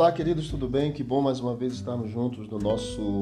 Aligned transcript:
Olá, 0.00 0.10
queridos, 0.10 0.48
tudo 0.48 0.66
bem? 0.66 0.90
Que 0.92 1.04
bom 1.04 1.20
mais 1.20 1.40
uma 1.40 1.54
vez 1.54 1.74
estarmos 1.74 2.10
juntos 2.10 2.48
no 2.48 2.58
nosso 2.58 3.20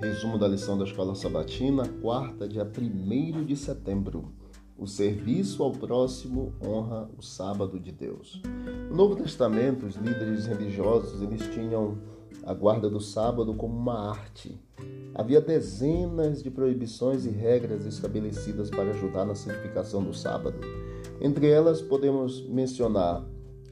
resumo 0.00 0.38
da 0.38 0.48
lição 0.48 0.78
da 0.78 0.84
Escola 0.84 1.14
Sabatina, 1.14 1.86
quarta, 2.00 2.48
dia 2.48 2.64
1 2.64 3.44
de 3.44 3.54
setembro. 3.54 4.32
O 4.78 4.86
serviço 4.86 5.62
ao 5.62 5.70
próximo 5.70 6.54
honra 6.66 7.10
o 7.18 7.20
sábado 7.20 7.78
de 7.78 7.92
Deus. 7.92 8.40
No 8.88 8.96
Novo 8.96 9.16
Testamento, 9.16 9.84
os 9.84 9.96
líderes 9.96 10.46
religiosos 10.46 11.20
eles 11.20 11.46
tinham 11.52 11.98
a 12.46 12.54
guarda 12.54 12.88
do 12.88 13.00
sábado 13.00 13.52
como 13.52 13.76
uma 13.76 14.08
arte. 14.08 14.58
Havia 15.14 15.42
dezenas 15.42 16.42
de 16.42 16.50
proibições 16.50 17.26
e 17.26 17.30
regras 17.30 17.84
estabelecidas 17.84 18.70
para 18.70 18.92
ajudar 18.92 19.26
na 19.26 19.34
santificação 19.34 20.02
do 20.02 20.14
sábado. 20.14 20.58
Entre 21.20 21.50
elas, 21.50 21.82
podemos 21.82 22.40
mencionar 22.48 23.22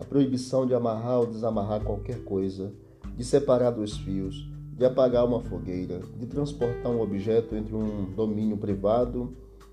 a 0.02 0.04
proibição 0.04 0.66
de 0.66 0.74
amarrar 0.74 1.20
ou 1.20 1.26
desamarrar 1.26 1.80
qualquer 1.82 2.24
coisa, 2.24 2.72
de 3.16 3.24
separar 3.24 3.70
dois 3.70 3.96
fios, 3.96 4.50
de 4.76 4.84
apagar 4.84 5.24
uma 5.24 5.40
fogueira, 5.40 6.00
de 6.18 6.26
transportar 6.26 6.90
um 6.90 7.00
objeto 7.00 7.54
entre 7.54 7.72
um 7.74 8.12
domínio 8.16 8.56
privado 8.56 9.32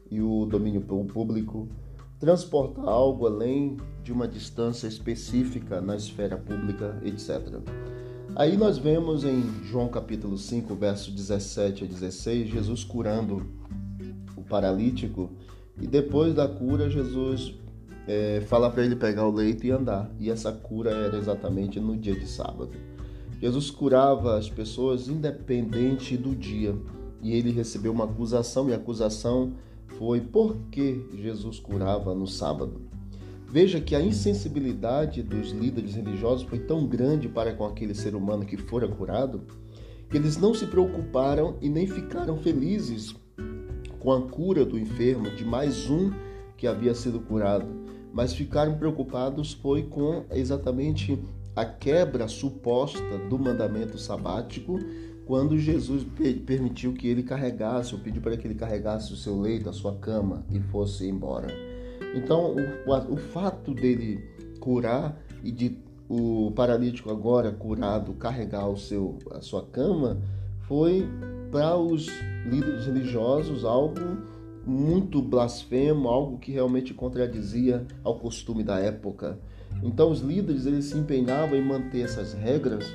e 0.09 0.21
o 0.21 0.45
domínio 0.45 0.81
público, 0.81 1.67
transportar 2.19 2.85
algo 2.85 3.25
além 3.25 3.77
de 4.03 4.11
uma 4.11 4.27
distância 4.27 4.87
específica 4.87 5.81
na 5.81 5.95
esfera 5.95 6.37
pública, 6.37 7.01
etc. 7.03 7.59
Aí 8.35 8.55
nós 8.55 8.77
vemos 8.77 9.23
em 9.23 9.41
João 9.63 9.87
capítulo 9.87 10.37
5, 10.37 10.75
verso 10.75 11.11
17 11.11 11.85
a 11.85 11.87
16, 11.87 12.49
Jesus 12.49 12.83
curando 12.83 13.47
o 14.37 14.43
paralítico 14.43 15.31
e 15.81 15.87
depois 15.87 16.35
da 16.35 16.47
cura 16.47 16.87
Jesus 16.87 17.55
é, 18.09 18.41
fala 18.41 18.71
para 18.71 18.83
ele 18.83 18.95
pegar 18.95 19.27
o 19.27 19.31
leito 19.31 19.67
e 19.67 19.69
andar. 19.69 20.09
E 20.19 20.31
essa 20.31 20.51
cura 20.51 20.89
era 20.89 21.15
exatamente 21.15 21.79
no 21.79 21.95
dia 21.95 22.15
de 22.15 22.27
sábado. 22.27 22.71
Jesus 23.39 23.69
curava 23.69 24.35
as 24.35 24.49
pessoas 24.49 25.07
independente 25.07 26.17
do 26.17 26.35
dia. 26.35 26.75
E 27.21 27.33
ele 27.33 27.51
recebeu 27.51 27.91
uma 27.91 28.05
acusação, 28.05 28.67
e 28.67 28.73
a 28.73 28.77
acusação 28.77 29.53
foi 29.99 30.21
por 30.21 30.57
que 30.71 31.05
Jesus 31.13 31.59
curava 31.59 32.15
no 32.15 32.25
sábado. 32.25 32.81
Veja 33.47 33.79
que 33.79 33.95
a 33.95 34.01
insensibilidade 34.01 35.21
dos 35.21 35.51
líderes 35.51 35.93
religiosos 35.93 36.47
foi 36.47 36.57
tão 36.57 36.87
grande 36.87 37.29
para 37.29 37.53
com 37.53 37.65
aquele 37.65 37.93
ser 37.93 38.15
humano 38.15 38.43
que 38.43 38.57
fora 38.57 38.87
curado, 38.87 39.43
que 40.09 40.17
eles 40.17 40.35
não 40.35 40.55
se 40.55 40.65
preocuparam 40.65 41.57
e 41.61 41.69
nem 41.69 41.85
ficaram 41.85 42.37
felizes 42.37 43.13
com 43.99 44.11
a 44.11 44.21
cura 44.21 44.65
do 44.65 44.79
enfermo, 44.79 45.29
de 45.35 45.45
mais 45.45 45.87
um 45.89 46.11
que 46.57 46.65
havia 46.65 46.95
sido 46.95 47.19
curado 47.19 47.78
mas 48.13 48.33
ficaram 48.33 48.77
preocupados 48.77 49.53
foi 49.53 49.83
com 49.83 50.25
exatamente 50.31 51.19
a 51.55 51.65
quebra 51.65 52.27
suposta 52.27 53.17
do 53.29 53.37
mandamento 53.37 53.97
sabático 53.97 54.79
quando 55.25 55.59
Jesus 55.59 56.05
permitiu 56.45 56.93
que 56.93 57.07
ele 57.07 57.21
carregasse, 57.21 57.93
ou 57.93 58.01
pediu 58.01 58.21
para 58.21 58.35
que 58.35 58.47
ele 58.47 58.55
carregasse 58.55 59.13
o 59.13 59.15
seu 59.15 59.39
leito, 59.39 59.69
a 59.69 59.73
sua 59.73 59.95
cama 59.95 60.43
e 60.49 60.59
fosse 60.59 61.07
embora. 61.07 61.47
Então, 62.15 62.55
o, 62.55 63.13
o 63.13 63.17
fato 63.17 63.73
dele 63.73 64.27
curar 64.59 65.15
e 65.43 65.51
de 65.51 65.77
o 66.09 66.51
paralítico 66.55 67.11
agora 67.11 67.51
curado 67.51 68.13
carregar 68.13 68.67
o 68.67 68.75
seu, 68.75 69.19
a 69.29 69.41
sua 69.41 69.63
cama 69.63 70.19
foi 70.61 71.07
para 71.51 71.77
os 71.77 72.07
líderes 72.47 72.87
religiosos 72.87 73.63
algo 73.63 74.17
muito 74.65 75.21
blasfemo, 75.21 76.07
algo 76.07 76.37
que 76.37 76.51
realmente 76.51 76.93
contradizia 76.93 77.85
ao 78.03 78.19
costume 78.19 78.63
da 78.63 78.79
época. 78.79 79.39
Então 79.83 80.11
os 80.11 80.19
líderes 80.21 80.65
eles 80.65 80.85
se 80.85 80.97
empenhavam 80.97 81.57
em 81.57 81.61
manter 81.61 82.01
essas 82.01 82.33
regras 82.33 82.85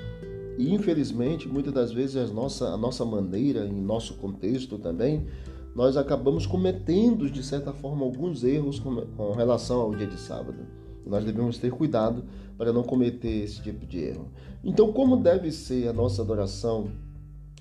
e 0.59 0.73
infelizmente 0.73 1.49
muitas 1.49 1.73
das 1.73 1.93
vezes 1.93 2.17
a 2.17 2.33
nossa, 2.33 2.67
a 2.69 2.77
nossa 2.77 3.05
maneira, 3.05 3.65
em 3.67 3.81
nosso 3.81 4.15
contexto 4.15 4.79
também, 4.79 5.27
nós 5.75 5.97
acabamos 5.97 6.47
cometendo 6.47 7.29
de 7.29 7.43
certa 7.43 7.73
forma 7.73 8.05
alguns 8.05 8.45
erros 8.45 8.79
com, 8.79 8.95
com 8.95 9.33
relação 9.33 9.81
ao 9.81 9.95
dia 9.95 10.07
de 10.07 10.19
sábado. 10.19 10.59
Nós 11.05 11.25
devemos 11.25 11.59
ter 11.59 11.71
cuidado 11.71 12.25
para 12.57 12.73
não 12.73 12.83
cometer 12.83 13.45
esse 13.45 13.61
tipo 13.61 13.85
de 13.85 13.99
erro. 13.99 14.29
Então, 14.63 14.93
como 14.93 15.17
deve 15.17 15.51
ser 15.51 15.89
a 15.89 15.93
nossa 15.93 16.23
adoração 16.23 16.89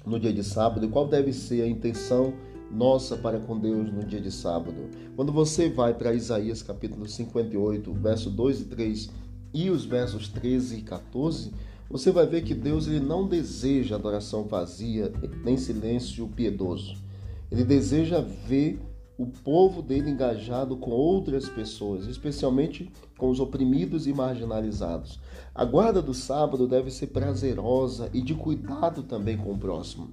no 0.05 0.19
dia 0.19 0.31
de 0.31 0.43
sábado 0.43 0.85
e 0.85 0.89
qual 0.89 1.07
deve 1.07 1.33
ser 1.33 1.63
a 1.63 1.67
intenção 1.67 2.33
nossa 2.73 3.15
para 3.15 3.39
com 3.39 3.59
Deus 3.59 3.91
no 3.91 4.03
dia 4.03 4.19
de 4.19 4.31
sábado. 4.31 4.89
Quando 5.15 5.31
você 5.31 5.69
vai 5.69 5.93
para 5.93 6.13
Isaías 6.13 6.63
capítulo 6.63 7.07
58, 7.07 7.93
verso 7.93 8.29
2 8.29 8.61
e 8.61 8.65
3 8.65 9.09
e 9.53 9.69
os 9.69 9.85
versos 9.85 10.27
13 10.27 10.77
e 10.77 10.81
14, 10.81 11.51
você 11.89 12.11
vai 12.11 12.25
ver 12.25 12.43
que 12.43 12.55
Deus 12.55 12.87
ele 12.87 12.99
não 12.99 13.27
deseja 13.27 13.95
adoração 13.95 14.45
vazia 14.45 15.13
nem 15.43 15.55
silêncio 15.57 16.27
piedoso. 16.27 16.95
Ele 17.51 17.63
deseja 17.63 18.19
ver 18.19 18.79
o 19.15 19.27
povo 19.27 19.81
dele 19.81 20.09
engajado 20.09 20.75
com 20.75 20.89
outras 20.89 21.47
pessoas, 21.47 22.07
especialmente 22.07 22.91
com 23.15 23.29
os 23.29 23.39
oprimidos 23.39 24.07
e 24.07 24.13
marginalizados. 24.13 25.19
A 25.53 25.63
guarda 25.63 26.01
do 26.01 26.15
sábado 26.15 26.67
deve 26.67 26.89
ser 26.89 27.07
prazerosa 27.07 28.09
e 28.11 28.21
de 28.21 28.33
cuidado 28.33 29.03
também 29.03 29.37
com 29.37 29.51
o 29.51 29.57
próximo. 29.57 30.09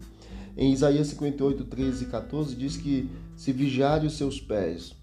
Em 0.60 0.74
Isaías 0.74 1.06
58, 1.06 1.64
13 1.64 2.04
e 2.04 2.06
14 2.08 2.54
diz 2.54 2.76
que 2.76 3.08
se 3.34 3.50
vigiarem 3.50 4.06
os 4.06 4.18
seus 4.18 4.38
pés, 4.38 4.94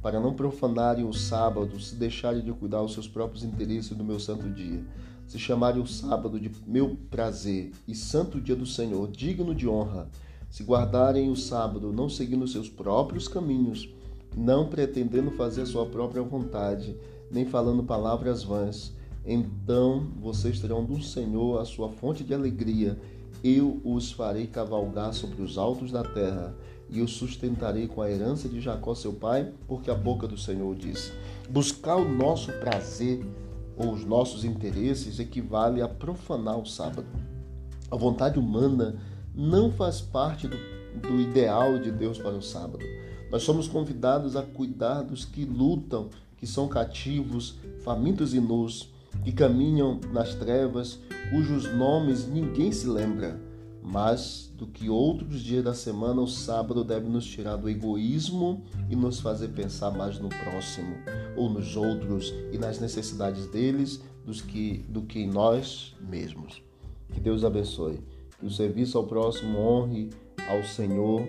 para 0.00 0.18
não 0.18 0.32
profanarem 0.32 1.04
o 1.04 1.12
sábado, 1.12 1.78
se 1.78 1.94
deixarem 1.96 2.40
de 2.40 2.50
cuidar 2.50 2.80
os 2.80 2.94
seus 2.94 3.06
próprios 3.06 3.44
interesses 3.44 3.90
do 3.90 4.02
meu 4.02 4.18
santo 4.18 4.48
dia, 4.48 4.82
se 5.26 5.38
chamarem 5.38 5.82
o 5.82 5.86
sábado 5.86 6.40
de 6.40 6.50
meu 6.66 6.96
prazer 7.10 7.72
e 7.86 7.94
santo 7.94 8.40
dia 8.40 8.56
do 8.56 8.64
Senhor, 8.64 9.10
digno 9.10 9.54
de 9.54 9.68
honra, 9.68 10.08
se 10.48 10.64
guardarem 10.64 11.30
o 11.30 11.36
sábado, 11.36 11.92
não 11.92 12.08
seguindo 12.08 12.48
seus 12.48 12.70
próprios 12.70 13.28
caminhos, 13.28 13.90
não 14.34 14.70
pretendendo 14.70 15.30
fazer 15.32 15.66
sua 15.66 15.84
própria 15.84 16.22
vontade, 16.22 16.96
nem 17.30 17.44
falando 17.44 17.84
palavras 17.84 18.42
vãs, 18.42 18.94
então 19.24 20.08
vocês 20.20 20.60
terão 20.60 20.84
do 20.84 21.00
Senhor 21.02 21.60
a 21.60 21.64
sua 21.64 21.88
fonte 21.90 22.24
de 22.24 22.34
alegria 22.34 22.98
eu 23.42 23.80
os 23.84 24.12
farei 24.12 24.46
cavalgar 24.46 25.12
sobre 25.12 25.42
os 25.42 25.58
altos 25.58 25.90
da 25.90 26.04
terra 26.04 26.54
e 26.88 27.00
os 27.00 27.12
sustentarei 27.12 27.88
com 27.88 28.00
a 28.00 28.10
herança 28.10 28.48
de 28.48 28.60
Jacó 28.60 28.94
seu 28.94 29.14
pai, 29.14 29.52
porque 29.66 29.90
a 29.90 29.94
boca 29.94 30.28
do 30.28 30.38
Senhor 30.38 30.76
diz: 30.76 31.12
Buscar 31.50 31.96
o 31.96 32.08
nosso 32.08 32.52
prazer 32.52 33.24
ou 33.76 33.92
os 33.92 34.04
nossos 34.04 34.44
interesses 34.44 35.18
equivale 35.18 35.82
a 35.82 35.88
profanar 35.88 36.58
o 36.58 36.66
sábado. 36.66 37.06
A 37.90 37.96
vontade 37.96 38.38
humana 38.38 38.96
não 39.34 39.72
faz 39.72 40.00
parte 40.00 40.46
do, 40.46 40.56
do 41.00 41.20
ideal 41.20 41.78
de 41.78 41.90
Deus 41.90 42.18
para 42.18 42.36
o 42.36 42.42
sábado. 42.42 42.84
Nós 43.30 43.42
somos 43.42 43.66
convidados 43.66 44.36
a 44.36 44.42
cuidar 44.42 45.02
dos 45.02 45.24
que 45.24 45.44
lutam, 45.44 46.10
que 46.36 46.46
são 46.46 46.68
cativos, 46.68 47.56
famintos 47.82 48.34
e 48.34 48.40
nus, 48.40 48.91
que 49.22 49.32
caminham 49.32 50.00
nas 50.12 50.34
trevas, 50.34 50.98
cujos 51.30 51.72
nomes 51.72 52.26
ninguém 52.26 52.72
se 52.72 52.86
lembra. 52.86 53.40
Mas 53.82 54.52
do 54.56 54.66
que 54.66 54.88
outros 54.88 55.40
dias 55.40 55.64
da 55.64 55.74
semana, 55.74 56.20
o 56.20 56.26
sábado 56.28 56.84
deve 56.84 57.08
nos 57.08 57.26
tirar 57.26 57.56
do 57.56 57.68
egoísmo 57.68 58.62
e 58.88 58.94
nos 58.94 59.18
fazer 59.18 59.48
pensar 59.48 59.90
mais 59.90 60.20
no 60.20 60.28
próximo, 60.28 60.94
ou 61.36 61.50
nos 61.50 61.76
outros 61.76 62.32
e 62.52 62.58
nas 62.58 62.78
necessidades 62.78 63.46
deles 63.46 64.00
dos 64.24 64.40
que, 64.40 64.84
do 64.88 65.02
que 65.02 65.20
em 65.20 65.26
nós 65.26 65.96
mesmos. 66.00 66.62
Que 67.10 67.20
Deus 67.20 67.44
abençoe. 67.44 68.00
Que 68.38 68.46
o 68.46 68.50
serviço 68.50 68.98
ao 68.98 69.06
próximo 69.06 69.58
honre 69.58 70.10
ao 70.48 70.62
Senhor. 70.62 71.28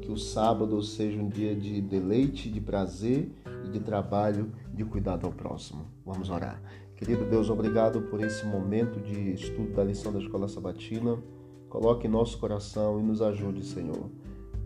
Que 0.00 0.10
o 0.10 0.16
sábado 0.16 0.82
seja 0.82 1.20
um 1.20 1.28
dia 1.28 1.54
de 1.54 1.80
deleite, 1.80 2.48
de 2.48 2.58
prazer 2.58 3.30
e 3.66 3.70
de 3.70 3.80
trabalho, 3.80 4.50
de 4.72 4.82
cuidado 4.82 5.26
ao 5.26 5.32
próximo. 5.32 5.86
Vamos 6.06 6.30
orar. 6.30 6.58
Querido 6.96 7.24
Deus, 7.24 7.50
obrigado 7.50 8.02
por 8.02 8.22
esse 8.22 8.46
momento 8.46 9.00
de 9.00 9.32
estudo 9.32 9.72
da 9.72 9.82
lição 9.82 10.12
da 10.12 10.20
Escola 10.20 10.48
Sabatina. 10.48 11.18
Coloque 11.68 12.06
em 12.06 12.10
nosso 12.10 12.38
coração 12.38 13.00
e 13.00 13.02
nos 13.02 13.20
ajude, 13.20 13.64
Senhor, 13.64 14.10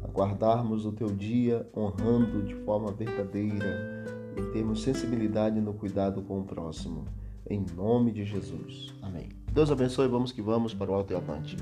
a 0.02 0.08
guardarmos 0.08 0.84
o 0.84 0.92
teu 0.92 1.08
dia 1.08 1.66
honrando 1.75 2.42
de 2.42 2.54
forma 2.54 2.92
verdadeira 2.92 4.04
e 4.36 4.42
termos 4.52 4.82
sensibilidade 4.82 5.58
no 5.60 5.72
cuidado 5.72 6.20
com 6.22 6.40
o 6.40 6.44
próximo. 6.44 7.06
Em 7.48 7.64
nome 7.75 8.12
de 8.12 8.25
Jesus. 8.25 8.94
Amém. 9.00 9.30
Deus 9.50 9.70
abençoe. 9.70 10.06
Vamos 10.06 10.30
que 10.30 10.42
vamos 10.42 10.75
para 10.75 10.90
o 10.90 10.94
alto 10.94 11.14
e 11.14 11.16
avante. 11.16 11.56